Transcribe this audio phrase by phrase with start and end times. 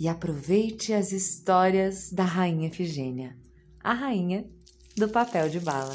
[0.00, 3.36] e aproveite as histórias da Rainha Efigênia,
[3.84, 4.50] a rainha
[4.96, 5.94] do papel de bala.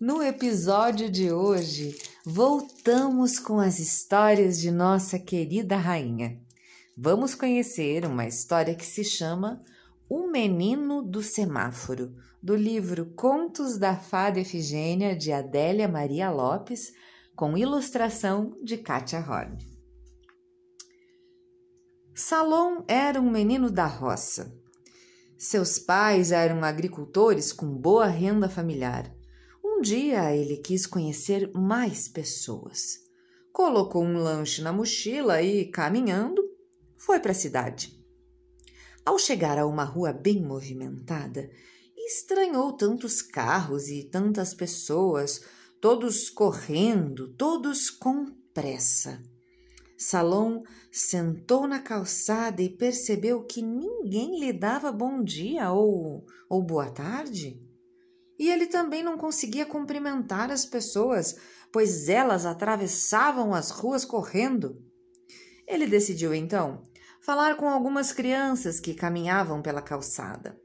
[0.00, 6.40] No episódio de hoje, voltamos com as histórias de nossa querida rainha.
[6.96, 9.60] Vamos conhecer uma história que se chama
[10.12, 16.92] O Menino do Semáforo, do livro Contos da Fada Efigênia de Adélia Maria Lopes,
[17.36, 19.56] com ilustração de Kátia Horn.
[22.12, 24.52] Salom era um menino da roça.
[25.38, 29.14] Seus pais eram agricultores com boa renda familiar.
[29.64, 32.98] Um dia ele quis conhecer mais pessoas.
[33.52, 36.42] Colocou um lanche na mochila e, caminhando,
[36.96, 37.99] foi para a cidade.
[39.04, 41.50] Ao chegar a uma rua bem movimentada,
[41.96, 45.40] estranhou tantos carros e tantas pessoas,
[45.80, 49.22] todos correndo, todos com pressa.
[49.96, 56.90] Salom sentou na calçada e percebeu que ninguém lhe dava bom dia ou, ou boa
[56.90, 57.62] tarde.
[58.38, 61.36] E ele também não conseguia cumprimentar as pessoas,
[61.70, 64.82] pois elas atravessavam as ruas correndo.
[65.66, 66.82] Ele decidiu então
[67.20, 70.58] falar com algumas crianças que caminhavam pela calçada.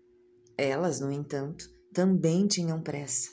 [0.58, 3.30] Elas, no entanto, também tinham pressa.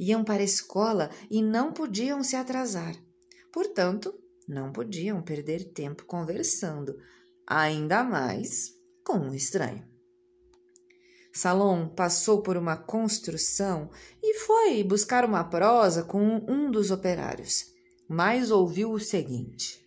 [0.00, 2.96] Iam para a escola e não podiam se atrasar.
[3.52, 4.12] Portanto,
[4.48, 6.98] não podiam perder tempo conversando,
[7.46, 8.72] ainda mais
[9.04, 9.86] com um estranho.
[11.32, 13.90] Salom passou por uma construção
[14.22, 17.72] e foi buscar uma prosa com um dos operários,
[18.06, 19.81] mas ouviu o seguinte: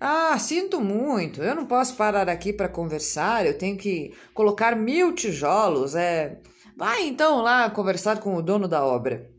[0.00, 1.42] ah, sinto muito.
[1.42, 3.44] Eu não posso parar aqui para conversar.
[3.44, 5.94] Eu tenho que colocar mil tijolos.
[5.94, 6.40] É.
[6.74, 9.30] Vai então lá conversar com o dono da obra.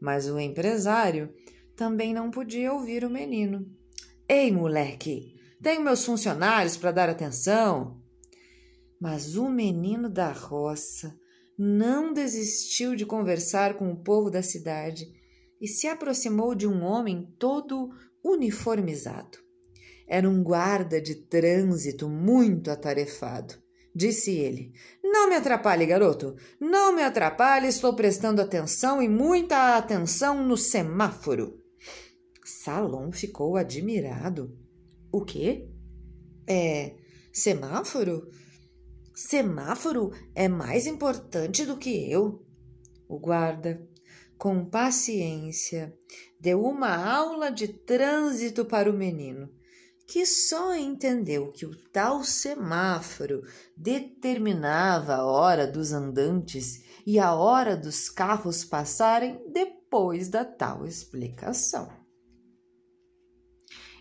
[0.00, 1.34] Mas o empresário
[1.74, 3.66] também não podia ouvir o menino.
[4.28, 8.00] Ei, moleque, tenho meus funcionários para dar atenção.
[9.00, 11.12] Mas o menino da roça
[11.58, 15.06] não desistiu de conversar com o povo da cidade
[15.60, 17.90] e se aproximou de um homem todo
[18.22, 19.47] uniformizado.
[20.08, 23.54] Era um guarda de trânsito muito atarefado.
[23.94, 24.72] Disse ele:
[25.04, 26.34] Não me atrapalhe, garoto.
[26.58, 31.62] Não me atrapalhe, estou prestando atenção e muita atenção no semáforo.
[32.42, 34.56] Salom ficou admirado.
[35.12, 35.68] O quê?
[36.46, 36.94] É.
[37.30, 38.30] semáforo?
[39.14, 42.46] Semáforo é mais importante do que eu.
[43.06, 43.86] O guarda,
[44.38, 45.94] com paciência,
[46.40, 49.57] deu uma aula de trânsito para o menino
[50.08, 53.42] que só entendeu que o tal semáforo
[53.76, 61.92] determinava a hora dos andantes e a hora dos carros passarem depois da tal explicação.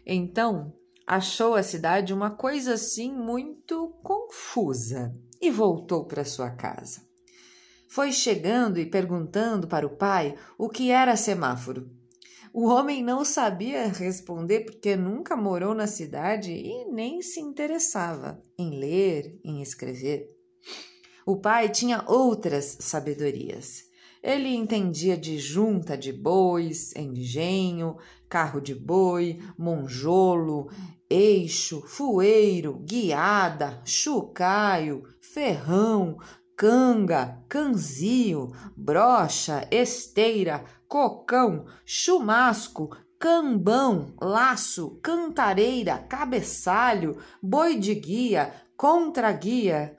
[0.06, 0.74] Então,
[1.06, 7.02] achou a cidade uma coisa assim muito confusa e voltou para sua casa.
[7.90, 11.92] Foi chegando e perguntando para o pai o que era semáforo.
[12.54, 18.80] O homem não sabia responder porque nunca morou na cidade e nem se interessava em
[18.80, 20.30] ler, em escrever.
[21.26, 23.84] O pai tinha outras sabedorias.
[24.24, 27.98] Ele entendia de junta de bois, engenho,
[28.28, 30.70] carro de boi, monjolo,
[31.10, 36.18] eixo, fueiro, guiada, chucaio, ferrão,
[36.56, 42.90] canga, canzio, brocha, esteira, cocão, chumasco,
[43.20, 49.98] cambão, laço, cantareira, cabeçalho, boi de guia, contra-guia.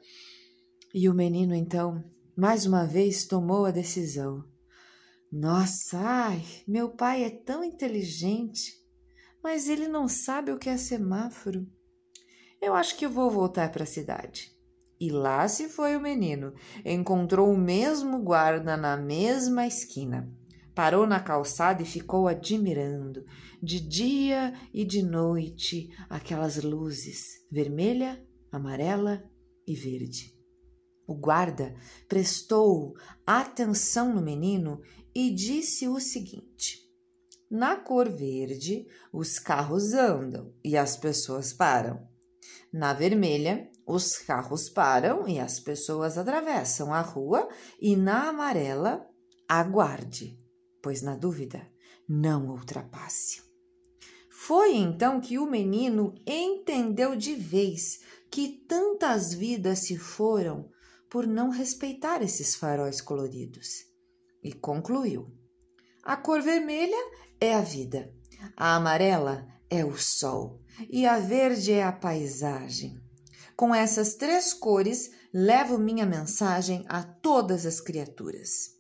[0.95, 2.03] E o menino, então,
[2.37, 4.45] mais uma vez tomou a decisão.
[5.31, 8.73] Nossa, ai, meu pai é tão inteligente,
[9.43, 11.67] mas ele não sabe o que é semáforo.
[12.61, 14.51] Eu acho que vou voltar para a cidade.
[15.01, 16.53] E lá se foi o menino.
[16.85, 20.29] Encontrou o mesmo guarda na mesma esquina.
[20.79, 23.25] Parou na calçada e ficou admirando,
[23.61, 29.29] de dia e de noite, aquelas luzes vermelha, amarela
[29.67, 30.33] e verde.
[31.05, 31.75] O guarda
[32.07, 32.95] prestou
[33.27, 34.81] atenção no menino
[35.13, 36.79] e disse o seguinte:
[37.51, 42.07] Na cor verde, os carros andam e as pessoas param.
[42.73, 47.49] Na vermelha, os carros param e as pessoas atravessam a rua.
[47.81, 49.05] E na amarela,
[49.49, 50.39] aguarde,
[50.83, 51.67] pois na dúvida,
[52.09, 53.43] não ultrapasse.
[54.31, 60.71] Foi então que o menino entendeu de vez que tantas vidas se foram
[61.11, 63.87] por não respeitar esses faróis coloridos
[64.43, 65.31] e concluiu:
[66.03, 66.97] a cor vermelha
[67.41, 68.13] é a vida,
[68.57, 72.99] a amarela é o sol e a verde é a paisagem.
[73.57, 78.78] Com essas três cores, levo minha mensagem a todas as criaturas.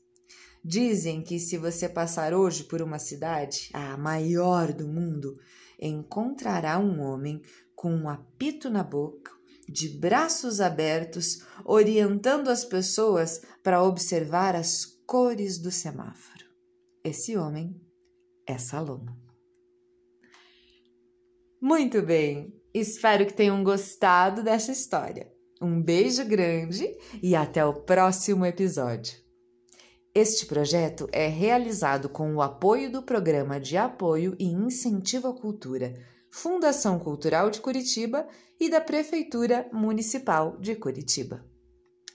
[0.65, 5.39] Dizem que se você passar hoje por uma cidade, a maior do mundo,
[5.81, 7.41] encontrará um homem
[7.75, 9.31] com um apito na boca,
[9.69, 16.45] de braços abertos, orientando as pessoas para observar as cores do semáforo.
[17.05, 17.81] Esse homem
[18.47, 19.17] é Salomão.
[21.61, 25.31] Muito bem, espero que tenham gostado dessa história.
[25.61, 29.28] Um beijo grande e até o próximo episódio.
[30.15, 35.95] Este projeto é realizado com o apoio do Programa de Apoio e Incentivo à Cultura,
[36.31, 38.27] Fundação Cultural de Curitiba
[38.59, 41.45] e da Prefeitura Municipal de Curitiba.